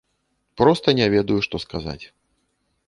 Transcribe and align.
Проста 0.61 0.87
не 1.01 1.07
ведаю, 1.17 1.39
што 1.49 1.55
сказаць. 1.67 2.01